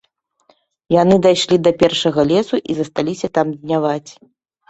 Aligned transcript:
Яны 1.01 1.15
дайшлі 1.25 1.57
да 1.65 1.73
першага 1.83 2.25
лесу 2.31 2.55
і 2.71 2.77
засталіся 2.79 3.27
там 3.39 3.47
дняваць. 3.61 4.11